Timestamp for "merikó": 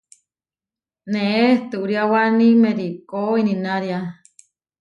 2.61-3.19